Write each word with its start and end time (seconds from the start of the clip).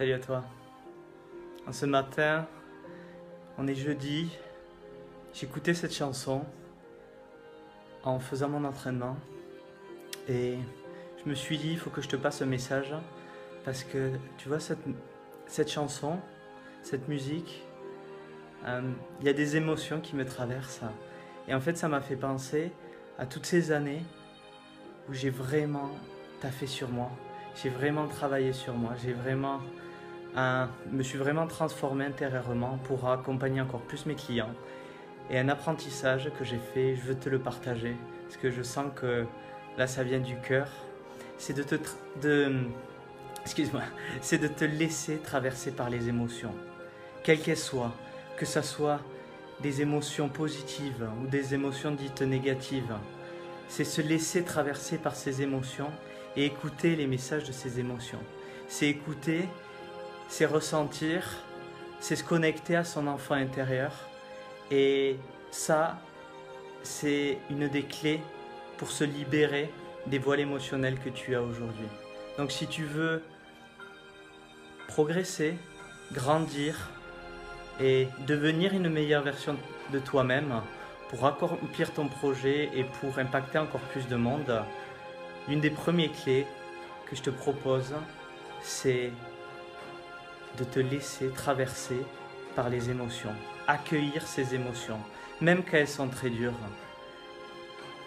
Salut 0.00 0.14
à 0.14 0.18
toi. 0.18 0.44
Ce 1.70 1.84
matin, 1.84 2.46
on 3.58 3.66
est 3.66 3.74
jeudi, 3.74 4.30
j'écoutais 5.34 5.74
cette 5.74 5.92
chanson 5.92 6.46
en 8.02 8.18
faisant 8.18 8.48
mon 8.48 8.64
entraînement 8.64 9.18
et 10.26 10.56
je 11.22 11.28
me 11.28 11.34
suis 11.34 11.58
dit, 11.58 11.72
il 11.72 11.78
faut 11.78 11.90
que 11.90 12.00
je 12.00 12.08
te 12.08 12.16
passe 12.16 12.40
un 12.40 12.46
message 12.46 12.94
parce 13.66 13.84
que 13.84 14.12
tu 14.38 14.48
vois, 14.48 14.58
cette, 14.58 14.78
cette 15.46 15.70
chanson, 15.70 16.18
cette 16.82 17.06
musique, 17.06 17.62
euh, 18.64 18.80
il 19.20 19.26
y 19.26 19.28
a 19.28 19.34
des 19.34 19.56
émotions 19.56 20.00
qui 20.00 20.16
me 20.16 20.24
traversent. 20.24 20.80
Et 21.46 21.52
en 21.52 21.60
fait, 21.60 21.76
ça 21.76 21.88
m'a 21.88 22.00
fait 22.00 22.16
penser 22.16 22.72
à 23.18 23.26
toutes 23.26 23.44
ces 23.44 23.70
années 23.70 24.02
où 25.10 25.12
j'ai 25.12 25.28
vraiment 25.28 25.90
taffé 26.40 26.66
sur 26.66 26.88
moi, 26.88 27.10
j'ai 27.62 27.68
vraiment 27.68 28.08
travaillé 28.08 28.54
sur 28.54 28.72
moi, 28.72 28.94
j'ai 29.04 29.12
vraiment 29.12 29.60
me 30.36 31.02
suis 31.02 31.18
vraiment 31.18 31.46
transformé 31.46 32.04
intérieurement 32.04 32.78
pour 32.84 33.08
accompagner 33.08 33.60
encore 33.60 33.80
plus 33.80 34.06
mes 34.06 34.14
clients. 34.14 34.54
Et 35.30 35.38
un 35.38 35.48
apprentissage 35.48 36.30
que 36.38 36.44
j'ai 36.44 36.60
fait, 36.74 36.96
je 36.96 37.02
veux 37.02 37.14
te 37.14 37.28
le 37.28 37.38
partager, 37.38 37.96
parce 38.24 38.36
que 38.36 38.50
je 38.50 38.62
sens 38.62 38.86
que 38.94 39.26
là 39.78 39.86
ça 39.86 40.02
vient 40.02 40.20
du 40.20 40.36
cœur, 40.36 40.68
c'est 41.38 41.54
de 41.54 41.62
te... 41.62 41.76
Excuse-moi, 43.42 43.82
c'est 44.20 44.38
de 44.38 44.48
te 44.48 44.64
laisser 44.64 45.18
traverser 45.18 45.70
par 45.70 45.88
les 45.88 46.08
émotions, 46.08 46.54
quelles 47.22 47.40
qu'elles 47.40 47.56
soient, 47.56 47.94
que 48.36 48.46
ce 48.46 48.62
soit 48.62 49.00
des 49.60 49.82
émotions 49.82 50.28
positives 50.28 51.06
ou 51.22 51.26
des 51.26 51.54
émotions 51.54 51.92
dites 51.92 52.22
négatives. 52.22 52.94
C'est 53.68 53.84
se 53.84 54.00
laisser 54.00 54.42
traverser 54.42 54.98
par 54.98 55.14
ces 55.14 55.42
émotions 55.42 55.90
et 56.36 56.46
écouter 56.46 56.96
les 56.96 57.06
messages 57.06 57.44
de 57.44 57.52
ces 57.52 57.78
émotions. 57.78 58.20
C'est 58.68 58.88
écouter 58.88 59.48
c'est 60.30 60.46
ressentir, 60.46 61.24
c'est 61.98 62.16
se 62.16 62.24
connecter 62.24 62.76
à 62.76 62.84
son 62.84 63.08
enfant 63.08 63.34
intérieur. 63.34 63.92
Et 64.70 65.16
ça, 65.50 65.98
c'est 66.84 67.38
une 67.50 67.68
des 67.68 67.82
clés 67.82 68.22
pour 68.78 68.90
se 68.90 69.04
libérer 69.04 69.70
des 70.06 70.18
voiles 70.18 70.40
émotionnelles 70.40 70.98
que 70.98 71.10
tu 71.10 71.34
as 71.34 71.42
aujourd'hui. 71.42 71.88
Donc 72.38 72.52
si 72.52 72.68
tu 72.68 72.84
veux 72.84 73.22
progresser, 74.86 75.56
grandir 76.12 76.88
et 77.80 78.08
devenir 78.26 78.72
une 78.72 78.88
meilleure 78.88 79.22
version 79.22 79.56
de 79.92 79.98
toi-même 79.98 80.62
pour 81.08 81.26
accomplir 81.26 81.92
ton 81.92 82.06
projet 82.06 82.70
et 82.72 82.84
pour 82.84 83.18
impacter 83.18 83.58
encore 83.58 83.80
plus 83.80 84.06
de 84.06 84.16
monde, 84.16 84.62
une 85.48 85.60
des 85.60 85.70
premières 85.70 86.12
clés 86.12 86.46
que 87.06 87.16
je 87.16 87.22
te 87.22 87.30
propose, 87.30 87.92
c'est 88.62 89.10
de 90.58 90.64
te 90.64 90.80
laisser 90.80 91.30
traverser 91.30 92.00
par 92.54 92.68
les 92.68 92.90
émotions, 92.90 93.34
accueillir 93.66 94.26
ces 94.26 94.54
émotions, 94.54 94.98
même 95.40 95.62
quand 95.62 95.76
elles 95.76 95.88
sont 95.88 96.08
très 96.08 96.30
dures. 96.30 96.58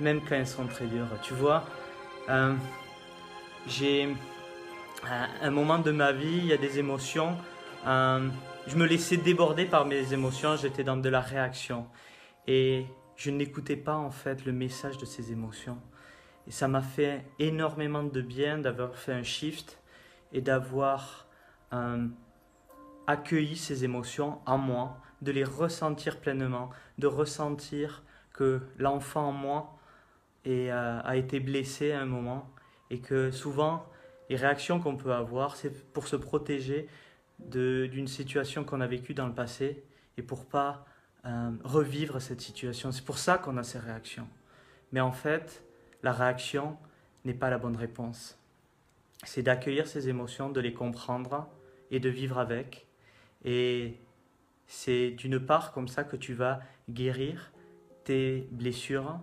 Même 0.00 0.20
quand 0.20 0.36
elles 0.36 0.46
sont 0.46 0.66
très 0.66 0.86
dures. 0.86 1.08
Tu 1.22 1.34
vois, 1.34 1.64
euh, 2.28 2.54
j'ai 3.66 4.08
un 5.42 5.50
moment 5.50 5.78
de 5.78 5.90
ma 5.90 6.12
vie, 6.12 6.38
il 6.38 6.46
y 6.46 6.52
a 6.52 6.56
des 6.56 6.78
émotions. 6.78 7.36
Euh, 7.86 8.28
je 8.66 8.76
me 8.76 8.86
laissais 8.86 9.16
déborder 9.16 9.64
par 9.64 9.86
mes 9.86 10.12
émotions, 10.12 10.56
j'étais 10.56 10.84
dans 10.84 10.96
de 10.96 11.08
la 11.08 11.20
réaction. 11.20 11.86
Et 12.46 12.86
je 13.16 13.30
n'écoutais 13.30 13.76
pas 13.76 13.96
en 13.96 14.10
fait 14.10 14.44
le 14.44 14.52
message 14.52 14.98
de 14.98 15.04
ces 15.04 15.32
émotions. 15.32 15.78
Et 16.46 16.50
ça 16.50 16.68
m'a 16.68 16.80
fait 16.82 17.24
énormément 17.38 18.04
de 18.04 18.20
bien 18.22 18.58
d'avoir 18.58 18.94
fait 18.94 19.12
un 19.12 19.22
shift 19.22 19.78
et 20.32 20.40
d'avoir 20.40 21.26
euh, 21.72 22.06
accueilli 23.08 23.56
ces 23.56 23.84
émotions 23.84 24.38
en 24.46 24.58
moi, 24.58 25.00
de 25.22 25.32
les 25.32 25.42
ressentir 25.42 26.20
pleinement, 26.20 26.70
de 26.98 27.08
ressentir 27.08 28.04
que 28.32 28.60
l'enfant 28.76 29.28
en 29.28 29.32
moi 29.32 29.78
euh, 30.46 31.00
a 31.02 31.16
été 31.16 31.40
blessé 31.40 31.90
à 31.90 32.00
un 32.02 32.06
moment 32.06 32.48
et 32.90 33.00
que 33.00 33.30
souvent 33.30 33.86
les 34.28 34.36
réactions 34.36 34.78
qu'on 34.78 34.96
peut 34.96 35.12
avoir, 35.12 35.56
c'est 35.56 35.92
pour 35.92 36.06
se 36.06 36.16
protéger 36.16 36.86
d'une 37.38 38.08
situation 38.08 38.62
qu'on 38.62 38.80
a 38.80 38.86
vécue 38.86 39.14
dans 39.14 39.26
le 39.26 39.34
passé 39.34 39.82
et 40.18 40.22
pour 40.22 40.44
pas 40.44 40.84
euh, 41.24 41.50
revivre 41.64 42.20
cette 42.20 42.42
situation. 42.42 42.92
C'est 42.92 43.04
pour 43.04 43.18
ça 43.18 43.38
qu'on 43.38 43.56
a 43.56 43.62
ces 43.62 43.78
réactions. 43.78 44.28
Mais 44.92 45.00
en 45.00 45.12
fait, 45.12 45.64
la 46.02 46.12
réaction 46.12 46.76
n'est 47.24 47.34
pas 47.34 47.48
la 47.48 47.58
bonne 47.58 47.76
réponse. 47.76 48.38
C'est 49.24 49.42
d'accueillir 49.42 49.86
ces 49.86 50.10
émotions, 50.10 50.50
de 50.50 50.60
les 50.60 50.74
comprendre 50.74 51.48
et 51.90 52.00
de 52.00 52.08
vivre 52.10 52.38
avec 52.38 52.87
et 53.44 53.98
c'est 54.66 55.10
d'une 55.10 55.40
part 55.40 55.72
comme 55.72 55.88
ça 55.88 56.04
que 56.04 56.16
tu 56.16 56.34
vas 56.34 56.60
guérir 56.90 57.52
tes 58.04 58.48
blessures, 58.52 59.20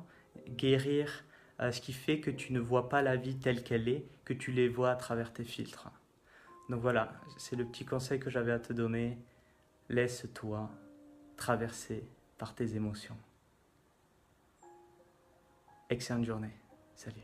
guérir 0.49 1.23
euh, 1.61 1.71
ce 1.71 1.81
qui 1.81 1.93
fait 1.93 2.19
que 2.19 2.31
tu 2.31 2.53
ne 2.53 2.59
vois 2.59 2.89
pas 2.89 3.01
la 3.01 3.15
vie 3.15 3.37
telle 3.37 3.63
qu'elle 3.63 3.87
est, 3.87 4.05
que 4.25 4.33
tu 4.33 4.51
les 4.51 4.67
vois 4.67 4.91
à 4.91 4.95
travers 4.95 5.31
tes 5.31 5.43
filtres. 5.43 5.89
Donc 6.69 6.81
voilà, 6.81 7.13
c'est 7.37 7.55
le 7.55 7.65
petit 7.65 7.85
conseil 7.85 8.19
que 8.19 8.29
j'avais 8.29 8.51
à 8.51 8.59
te 8.59 8.73
donner. 8.73 9.17
Laisse-toi 9.89 10.69
traverser 11.37 12.03
par 12.37 12.55
tes 12.55 12.75
émotions. 12.75 13.17
Excellente 15.89 16.25
journée. 16.25 16.57
Salut. 16.95 17.21